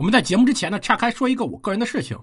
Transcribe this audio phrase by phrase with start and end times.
[0.00, 2.18] 我们在节目之前呢，岔开说一个我个人的事情。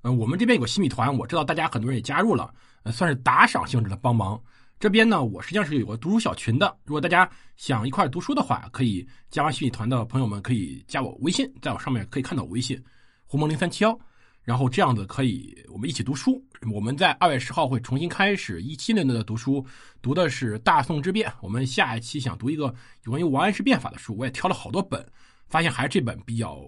[0.00, 2.50] 呃，我们这边有个新米团，我知道大家很多人也加入了，
[2.82, 4.42] 呃，算是打赏性质的帮忙。
[4.78, 12.82] 这边呢，我实际上是有个读书小群的，如果大家想一块读书的话，可以加完新米团的朋友们可以加我微信，在我上面可以看到我微信
[13.26, 13.94] 胡蒙零三七幺，
[14.42, 16.42] 然后这样子可以我们一起读书。
[16.72, 19.62] 我们在二月十号会重新开始一七年的读书，
[20.00, 21.30] 读的是大宋之变。
[21.42, 22.74] 我们下一期想读一个
[23.04, 25.06] 有关于王安石变法的书，我也挑了好多本，
[25.48, 26.58] 发现还是这本比较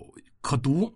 [0.43, 0.93] 可读。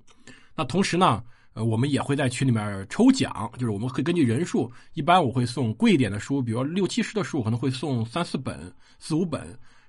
[0.54, 1.24] 那同时呢？
[1.54, 9.40] 呃，我们也会在群里面抽奖，就是我们会根据人数，一般我会送贵一点的书，比如六七十的书，可能会送三四本、四五本；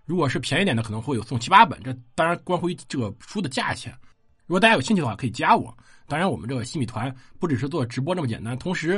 [0.06, 1.78] 如果是便宜点的，可能会有送七八本。
[1.84, 3.94] 这当然关乎于这个书的价钱。
[4.46, 5.78] 如果大家有兴趣的话，可以加我。
[6.08, 8.94] 当然，我们这个新米团不只是做直播这么简单，同时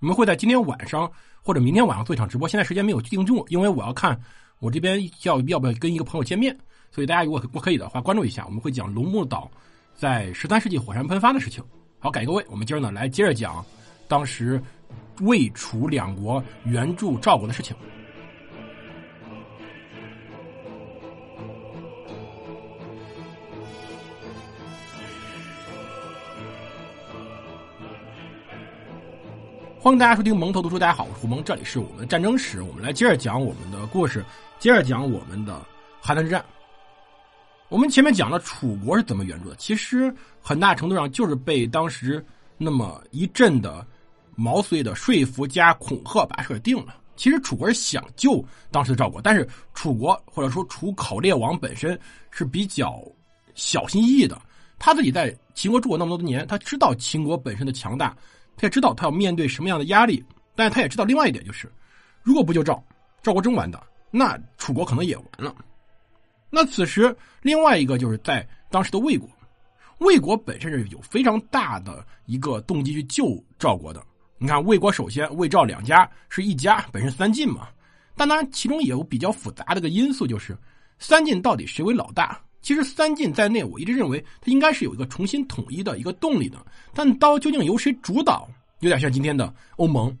[0.00, 1.10] 我们会在今天晚上
[1.40, 2.46] 或者明天晚上做一场直播。
[2.46, 4.20] 现在时间没有定住，因为我要看
[4.58, 6.54] 我这边要要不要跟一个朋友见面，
[6.90, 8.44] 所以大家如果不可以的话，关注一下。
[8.44, 9.50] 我们会讲龙目岛
[9.96, 11.64] 在十三世纪火山喷发的事情。
[11.98, 12.44] 好，感谢各位。
[12.50, 13.64] 我们今儿呢来接着讲
[14.06, 14.62] 当时
[15.22, 17.74] 魏楚两国援助赵国的事情。
[29.80, 34.22] 欢迎大家收听蒙头读书，大家好，我是胡蒙，这里是我们的战争史，我们来接着讲我们的故事，
[34.58, 35.64] 接着讲我们的
[36.02, 36.44] 邯郸之战。
[37.68, 42.24] 我们前面讲了楚国是怎么援助的，其实很大程度上就是被当时
[42.56, 43.84] 那么一阵的
[44.36, 46.94] 毛遂的说服加恐吓把事定了。
[47.16, 51.98] 其实楚国是想救当时的赵国，但是楚国或者说楚考烈王本身
[52.30, 53.02] 是比较
[53.54, 54.40] 小心翼翼的。
[54.78, 58.14] 他自己在秦国住过那么多年，他知道秦国本身的强大，
[58.56, 60.22] 他也知道他要面对什么样的压力。
[60.54, 61.72] 但是他也知道另外一点就是，
[62.22, 62.82] 如果不救赵，
[63.22, 65.54] 赵国真完的，那楚国可能也完了。
[66.48, 69.28] 那此时，另外一个就是在当时的魏国，
[69.98, 74.02] 魏国本身是有非常大的一个动机去救赵国的。
[74.38, 77.68] 你看，魏国首先魏赵两家是一家，本身三晋嘛。
[78.14, 80.56] 但当然，其中也有比较复杂的一个因素，就是
[80.98, 82.40] 三晋到底谁为老大？
[82.62, 86.64] 其实三晋在内，我一直认为它应该是有一个重新统一的一个动力的。
[86.94, 88.48] 但到究竟由谁主导，
[88.80, 90.16] 有点像今天的欧盟。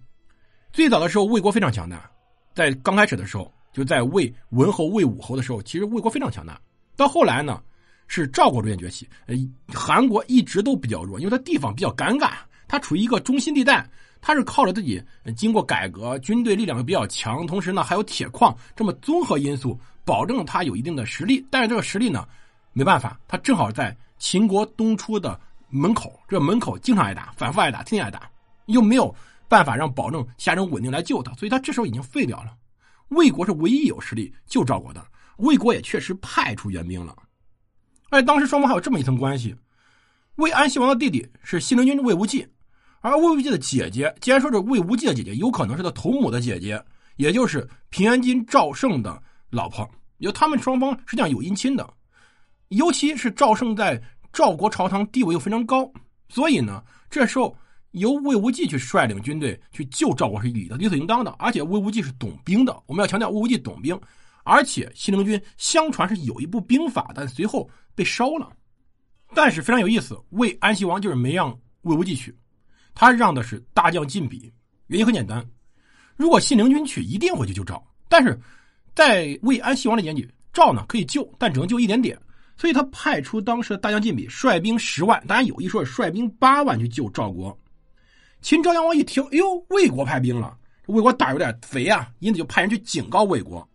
[0.72, 2.10] 最早的时候，魏国非常强大，
[2.54, 3.52] 在刚开始的时候。
[3.76, 6.58] 就在魏文侯、魏武侯的时候，其实魏国非常强大。
[6.96, 7.60] 到后来呢，
[8.06, 9.06] 是赵国逐渐崛起。
[9.26, 9.36] 呃，
[9.68, 12.30] 韩国一直都比较弱，因为它地方比较尴尬，
[12.66, 13.86] 它处于一个中心地带。
[14.22, 14.98] 它是靠着自己
[15.36, 21.46] 经过改革，军队力量又比较强，同时呢还有铁矿，这么综合因素保证它有一定的实力。
[21.50, 22.26] 但是这个实力呢，
[22.72, 25.38] 没办法，它正好在秦国东出的
[25.68, 28.30] 门口，这门口经常挨打，反复挨打，天天挨打，
[28.68, 29.14] 又没有
[29.48, 32.54] 办法让保证下人稳定来救他，所以他这时候已经废掉了。
[33.08, 35.06] 魏国是唯一有实力救赵国的，
[35.38, 37.16] 魏国也确实派出援兵了。
[38.10, 39.54] 而当时双方还有这么一层关系：
[40.36, 42.46] 魏安西王的弟弟是西陵君魏无忌，
[43.00, 46.82] 而魏无忌的姐姐，既然说是魏无忌的姐姐，有可能是他同母的姐姐，
[47.16, 49.88] 也就是平原君赵胜的老婆。
[50.18, 51.88] 有他们双方实际上有姻亲的，
[52.68, 54.02] 尤其是赵胜在
[54.32, 55.90] 赵国朝堂地位又非常高，
[56.28, 57.56] 所以呢，这时候。
[57.96, 62.78] 由魏无忌去率领军队去救赵国是理的理所应当的，而且魏无忌是懂兵的。
[62.86, 63.98] 我们要强调魏无忌懂兵，
[64.44, 68.52] 而且西陵君相传是有一部兵法，但随后被烧了。
[69.34, 72.36] 但是非常有意思，魏安西王就是没让魏无忌去，
[72.94, 74.50] 他让的是大将晋鄙。
[74.88, 75.42] 原因很简单，
[76.16, 77.82] 如果信陵君去，一定会去救赵。
[78.10, 78.38] 但是
[78.94, 82.18] 在魏安西王的眼里，赵呢可以救，但只能救一点点，
[82.58, 87.58] 所以他派出当时的大将晋鄙率兵十万，当然有一说是率兵八万去救赵国。
[88.46, 93.68] 秦昭襄王一听，哎呦，魏国派兵了，魏国胆有点肥啊，因此就派人去警告魏国：“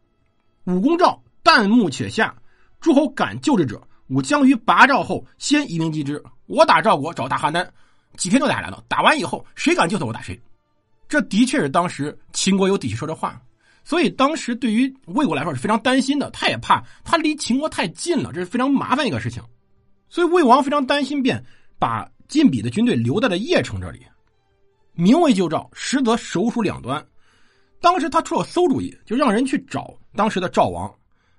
[0.63, 2.33] 武公赵旦暮且下，
[2.79, 6.23] 诸侯敢救之者，吾将于拔赵后先移兵击之。
[6.45, 7.67] 我打赵国，找大邯郸，
[8.15, 8.81] 几天就打来了。
[8.87, 10.39] 打完以后，谁敢救他，我打谁。”
[11.09, 13.41] 这的确是当时秦国有底气说这话，
[13.83, 19.43] 所以当时对于魏国来说是非常担心的，他也怕他离秦国太近了，这是非常麻烦一个事情。
[20.07, 21.44] 所以魏王非常担心，便
[21.77, 24.00] 把晋鄙的军队留在了邺城这里。
[24.93, 27.03] 名为救赵，实则手鼠两端。
[27.79, 30.93] 当时他出了馊主意，就让人去找当时的赵王，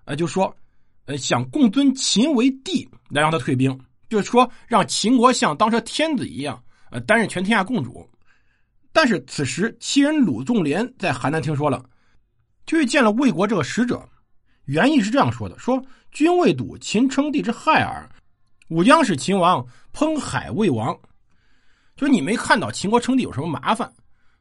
[0.04, 0.52] 呃，就说，
[1.04, 3.78] 呃，想共尊秦为帝，来让他退兵，
[4.08, 6.60] 就是说让秦国像当时天子一样，
[6.90, 8.08] 呃，担任全天下共主。
[8.92, 11.84] 但是此时，齐人鲁仲连在邯郸听说了，
[12.66, 14.02] 就去见了魏国这个使者，
[14.64, 18.10] 原意是这样说的：说君未睹秦称帝之害耳，
[18.68, 19.64] 吾将使秦王
[19.94, 20.98] 烹海魏王。
[22.02, 23.88] 就你没看到秦国称帝有什么麻烦，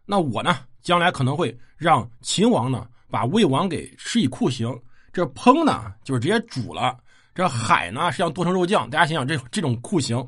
[0.04, 4.76] 那我呢，将来可能会让秦王呢把魏王给施以酷刑。
[5.14, 6.98] 这烹呢，就是直接煮了，
[7.36, 8.90] 这海呢是要剁成肉酱。
[8.90, 10.28] 大家想想这这种酷刑。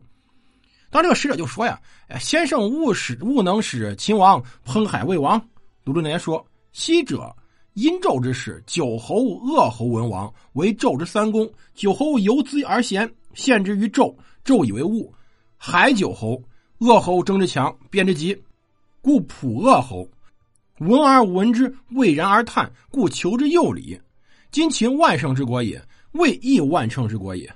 [0.91, 5.43] 当这个使者就说呀：“哎，先生勿使勿能使秦王烹海魏王。”
[5.85, 7.35] 鲁仲连说：“昔者
[7.73, 14.15] 殷纣之时，九侯恶侯文王为纣之三公，九侯由兹而贤，献之于纣，
[14.45, 15.11] 纣以为物。
[15.57, 16.39] 海九侯，
[16.83, 18.37] 恶侯争之强，辩之急，
[19.01, 20.05] 故普恶侯。”
[20.79, 23.97] 闻而闻之，蔚然而叹，故求之又礼。
[24.51, 25.81] 今秦万乘之国也，
[26.11, 27.49] 魏亦万乘之国也。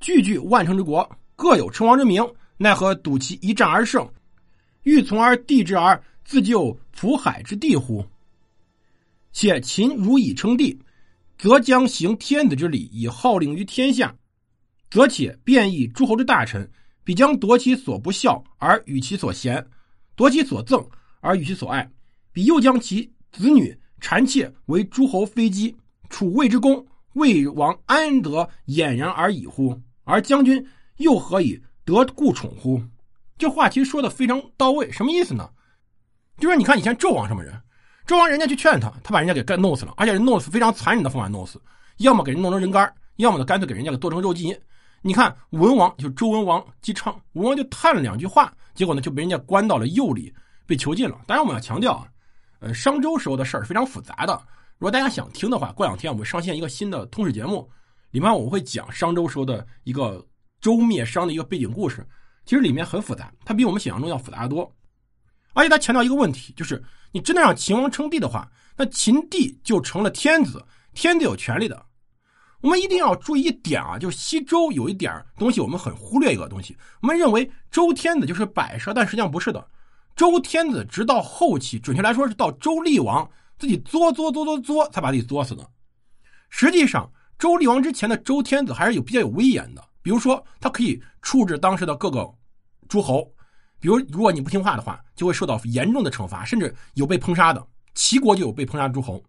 [0.00, 2.20] 句句万乘之国，各有称王之名，
[2.56, 4.10] 奈何赌其一战而胜？
[4.82, 8.04] 欲从而地之而自救普海之地乎？
[9.30, 10.76] 且秦如以称帝，
[11.38, 14.08] 则将行天子之礼，以号令于天下；
[14.90, 16.68] 则且便以诸侯之大臣，
[17.04, 19.64] 必将夺其所不孝而与其所贤，
[20.14, 20.84] 夺其所赠
[21.20, 21.90] 而与其所爱。
[22.32, 25.76] 彼又将其子女谗妾为诸侯妃姬，
[26.08, 29.78] 楚魏之功，魏王安得俨然而已乎？
[30.04, 30.66] 而将军
[30.96, 32.82] 又何以得故宠乎？
[33.38, 35.48] 这话其实说的非常到位，什么意思呢？
[36.38, 37.54] 就是你看以前纣王什么人，
[38.06, 41.60] 纣王人家去劝他，他把人家给干弄死了，而且弄死非常残忍的方法弄死，
[41.98, 44.56] 要么给人弄成人干，要么呢干脆给人家给剁成肉鸡。
[45.02, 50.32] 你看文王就周文王姬昌，文王就叹了两句话，结果呢就被人家关到了右里，
[50.64, 51.20] 被囚禁了。
[51.26, 52.06] 当然我们要强调啊。
[52.60, 54.40] 呃，商周时候的事儿非常复杂的。
[54.78, 57.68] 如果大家想听的话，过两天我们上线一个新的通史节目，
[58.12, 60.24] 里面我们会讲商周时候的一个
[60.60, 62.06] 周灭商的一个背景故事。
[62.44, 64.72] 其实里面很复杂，它比我们想象中要复杂的多。
[65.54, 70.64] 而且他强调一个问题，就是你真的让秦王称帝的话，那秦帝就成了天子，
[70.94, 71.84] 天子有权利的。
[72.62, 79.68] 我们一定要注意一点啊，就是西周有一点东西我们很忽略一个东西，我们认为周天子就是摆设，但实际上不是的。
[80.14, 83.28] 周天子直到后期，准确来说是到周厉王
[83.58, 85.68] 自己作作作作作，才把自己作死的。
[86.50, 89.82] 实际上，周厉王之前的周天子还是有比较有威严的。
[90.00, 92.32] 比如说，他可以处置当时的各个
[92.88, 93.24] 诸侯，
[93.80, 97.66] 比如如果你不听话的话，就会受到严重的惩罚，甚至有被烹杀的。
[97.94, 99.22] 齐国就有被烹杀诸侯。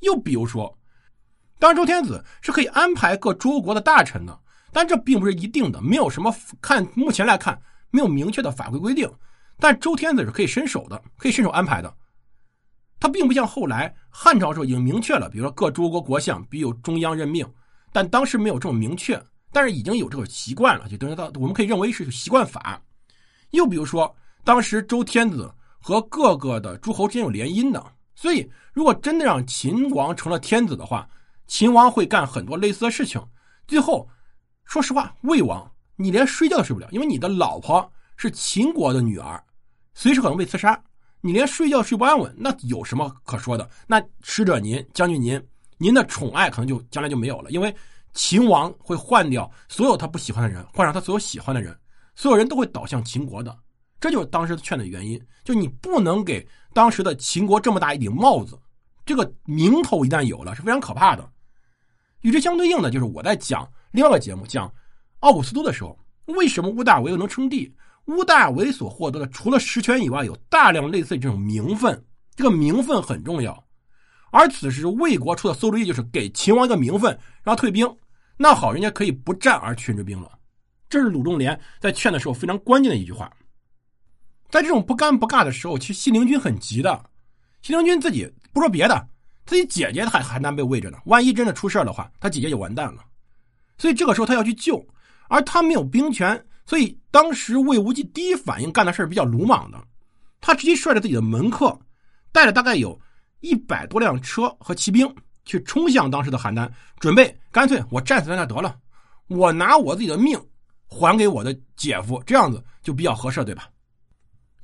[0.00, 0.78] 又比如说，
[1.58, 4.38] 当时周天子是可以安排各诸侯国的大臣的，
[4.72, 7.60] 但这并不是一定的，没有什么看目前来看
[7.90, 9.10] 没有明确的法规规定。
[9.58, 11.94] 但周天子是可以伸手的，可以伸手安排的。
[12.98, 17.46] 他并不像后来汉朝时候已经明确了，比如说各诸国国相必有中央任命，
[17.92, 19.22] 但当时没有这么明确，
[19.52, 22.80] 但是已经有这个习惯了，就等于到我们可以认为是习惯法。
[23.50, 24.12] 又比如说，
[24.42, 27.84] 当时周天子和各个的诸侯之间有联姻的，
[28.14, 31.08] 所以如果真的让秦王成了天子的话，
[31.46, 33.22] 秦王会干很多类似的事情。
[33.66, 34.08] 最后，
[34.64, 37.90] 说实话，魏王你连睡觉都睡不了，因为你的老婆。
[38.16, 39.42] 是秦国的女儿，
[39.92, 40.80] 随时可能被刺杀。
[41.20, 43.68] 你连睡觉睡不安稳，那有什么可说的？
[43.88, 45.44] 那使者您将军您，
[45.78, 47.74] 您的宠爱可能就将来就没有了，因为
[48.12, 51.76] 秦王会换掉所有他不喜欢的人，换上他所有喜欢的人，
[52.14, 53.58] 所有人都会倒向秦国的。
[53.98, 58.56] 这就是当时劝的原因，就你不能给当时的秦国这么大一顶帽子，
[59.04, 61.28] 这个名头一旦有了是非常可怕的。
[62.24, 64.72] 与之相对应的，就是我在讲另外一个节目，讲
[65.20, 67.70] 奥古斯都的时候，为什么屋大维又能称帝？
[68.06, 72.02] 屋大维所获得的，除了实权以外，有大量类似这种名分。
[72.34, 73.62] 这个名分很重要。
[74.30, 77.12] 而此时魏国出的馊主意，就是给秦王一个名分，
[77.42, 77.86] 让他退兵。
[78.38, 80.32] 那好，人家可以不战而去之兵了。
[80.88, 83.30] 这是鲁仲连在劝的时候非常关键的一句话。
[84.48, 87.04] 在这种不尴不尬的时候，其实西陵君很急的。
[87.60, 89.08] 西陵君自己不说别的，
[89.46, 90.98] 自己姐姐还还难被喂着呢。
[91.06, 93.04] 万一真的出事的话，他姐姐就完蛋了。
[93.76, 94.84] 所以这个时候他要去救，
[95.28, 96.46] 而他没有兵权。
[96.66, 99.78] 所以当时魏无忌第一反应干的事比较鲁莽的，
[100.40, 101.78] 他直接率着自己的门客，
[102.32, 102.98] 带着大概有
[103.40, 105.06] 一百多辆车和骑兵
[105.44, 108.74] 去冲向当时的邯郸，准备干脆我战死在那得了，
[109.26, 110.40] 我拿我自己的命
[110.88, 113.68] 还给我的姐夫，这样子就比较合适，对吧？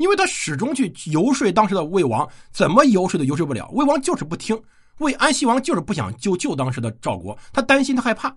[0.00, 4.58] 因为他始终去游说当时的魏王，怎么游说都游说不了，魏王就是不听，
[4.96, 8.34] 魏安西王就是不想救救当时的赵国，他担心他害怕。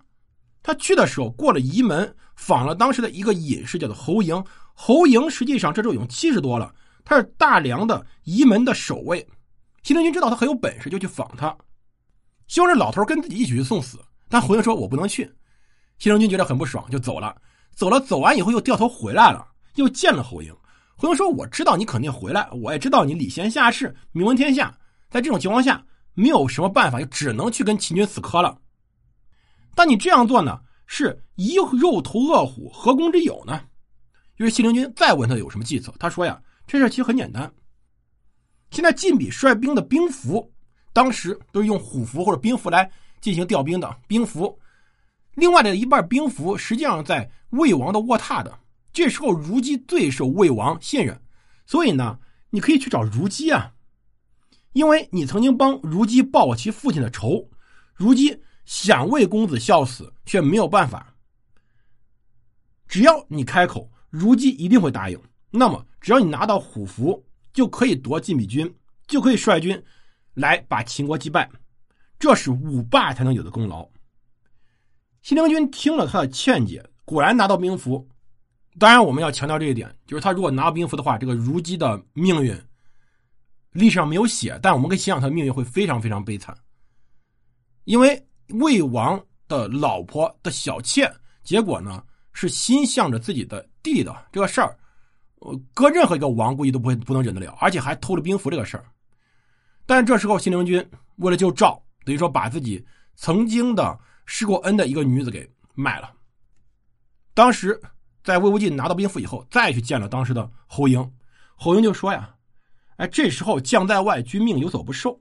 [0.62, 4.46] 他去的时候过了沂门，访了当时的一个隐士，叫做侯嬴。
[4.74, 6.74] 侯嬴实际上这时候已经七十多了，
[7.06, 9.26] 他是大梁的沂门的守卫。
[9.84, 11.56] 西陵君知道他很有本事，就去访他，
[12.48, 13.98] 希望这老头跟自己一起去送死。
[14.28, 15.34] 但侯嬴说：“我不能去。”
[15.98, 17.34] 西陵君觉得很不爽，就走了。
[17.74, 20.54] 走了，走完以后又掉头回来了，又见了侯嬴。
[20.96, 24.76] 回头说：“我知道你肯定回来，我也知道你礼贤下士，名闻天下。
[25.10, 25.84] 在这种情况下，
[26.14, 28.58] 没有什么办法，就只能去跟秦军死磕了。”
[29.76, 33.60] 但你这样做呢，是以肉投恶虎，何功之有呢？
[34.38, 37.52] 于是西陵君再问他有什么计策，他说呀，这事其实很简单。
[38.72, 40.52] 现在晋鄙率兵的兵符，
[40.94, 44.58] 当时都是用虎符或者兵符来进行调兵的兵符，
[45.36, 48.58] 另外的一半兵符实际上在魏王的卧榻的。
[48.94, 51.20] 这时候如姬最受魏王信任，
[51.66, 52.20] 所以呢，
[52.52, 53.74] 你可以去找如姬啊，
[54.74, 57.50] 因为你曾经帮如姬报过其父亲的仇，
[57.96, 61.16] 如姬想为公子效死却没有办法。
[62.88, 65.20] 只要你开口，如姬一定会答应。
[65.50, 68.72] 那么，只要你拿到虎符，就可以夺晋鄙军，
[69.08, 69.84] 就可以率军
[70.36, 71.50] 来把秦国击败。
[72.20, 73.90] 这是五霸才能有的功劳。
[75.24, 78.08] 信陵君听了他的劝解，果然拿到兵符。
[78.80, 82.60] 当然，我们要强调这一点，就是他如果拿兵符的话，这个如姬的命运
[83.72, 86.58] 历史上没有写，但我们可以想想他的命运会非常非常悲惨，
[87.84, 91.08] 因为魏王的老婆的小妾，
[91.44, 92.04] 结果呢
[92.34, 94.76] 是心向着自己的弟弟的这个事儿，
[95.42, 98.86] 呃，搁任何一个王估计都不会不能忍得了，而且还偷了兵符这个事儿。
[99.86, 100.84] 但这时候信陵君
[101.18, 102.84] 为了救赵，等于说把自己
[103.16, 106.12] 曾经的施过恩的一个女子给卖了，
[107.36, 107.80] 当时。
[108.24, 111.12] 在魏无忌拿到兵符以后，再去见了当时的侯婴，
[111.56, 112.34] 侯婴就说呀
[112.96, 115.20] ：“哎，这时候将在外，君命有所不受。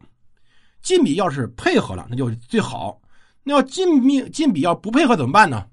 [0.82, 2.96] 晋鄙要是配合了，那就最好；
[3.42, 5.66] 那要晋命晋鄙要不配合怎么办呢？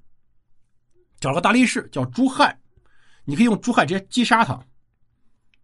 [1.20, 2.58] 找个大力士叫朱亥，
[3.26, 4.60] 你可以用朱亥直接击杀他。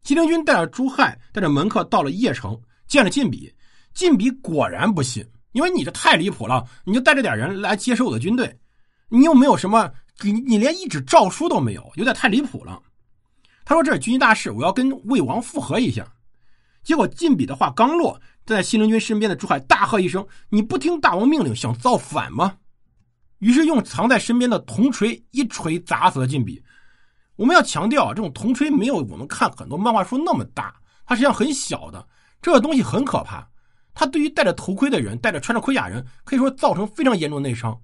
[0.03, 3.51] 吉灵君带着朱亥，带着门客到了邺城，见了晋鄙。
[3.93, 8.55] 晋鄙果然不信，因为你这太离谱了，你就带着点人来接收我的军队，
[9.09, 9.91] 你又没有什么。”
[10.21, 12.81] 你你连一纸诏书都没有，有点太离谱了。
[13.65, 16.07] 他说：“这是军机大事，我要跟魏王复合一下。”
[16.83, 22.57] 结果晋鄙的话刚落，在信陵君身边的朱海大喝一声：“你不听大王命令，想造反吗？”
[23.39, 26.61] 于是用藏在身边的铜锤一锤砸死了晋鄙。
[27.35, 30.73] 我们要强调啊，这种铜锤没有我们看很多漫画书那么大，
[31.05, 32.07] 它实际上很小的。
[32.41, 33.45] 这个东西很可怕，
[33.93, 37.75] 它对于戴着头盔的人、戴着穿着盔甲人，可以说造成非常严重的内伤。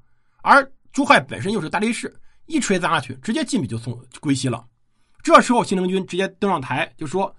[0.44, 2.16] 而朱亥本身又是大力士。
[2.48, 4.66] 一锤砸下去，直接晋鄙就送归西了。
[5.24, 7.34] 这时候，信陵君直接登上台，就说：“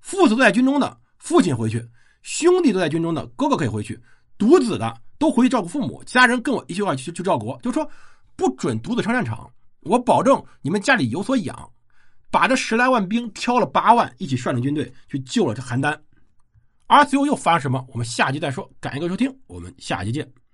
[0.00, 1.86] 父子都在军中的父亲回去，
[2.22, 4.00] 兄弟都在军中的哥哥可以回去，
[4.38, 7.58] 独子的都回去照顾父母，其他人跟我一起去去赵国。
[7.60, 7.86] 就说
[8.34, 9.50] 不准独子上战场，
[9.80, 11.70] 我保证你们家里有所养。
[12.30, 15.98] 把这十来万兵挑了八万，一起率领军队去救了这邯郸。
[16.86, 17.84] 而最后又发生什么？
[17.88, 18.70] 我们下集再说。
[18.80, 20.45] 感谢各位收听，我们下集见。